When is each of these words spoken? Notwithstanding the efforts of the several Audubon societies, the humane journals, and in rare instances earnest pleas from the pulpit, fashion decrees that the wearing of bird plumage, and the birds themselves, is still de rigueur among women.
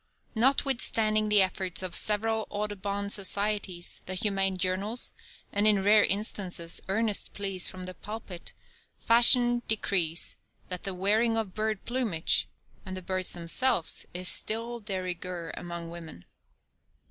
Notwithstanding 0.33 1.29
the 1.29 1.43
efforts 1.43 1.83
of 1.83 1.91
the 1.91 1.97
several 1.97 2.47
Audubon 2.49 3.11
societies, 3.11 4.01
the 4.07 4.15
humane 4.15 4.57
journals, 4.57 5.13
and 5.51 5.67
in 5.67 5.83
rare 5.83 6.03
instances 6.03 6.81
earnest 6.87 7.35
pleas 7.35 7.67
from 7.67 7.83
the 7.83 7.93
pulpit, 7.93 8.53
fashion 8.97 9.61
decrees 9.67 10.37
that 10.69 10.85
the 10.85 10.95
wearing 10.95 11.37
of 11.37 11.53
bird 11.53 11.85
plumage, 11.85 12.47
and 12.83 12.97
the 12.97 13.03
birds 13.03 13.33
themselves, 13.33 14.07
is 14.11 14.27
still 14.27 14.79
de 14.79 14.97
rigueur 14.99 15.51
among 15.55 15.91
women. 15.91 16.25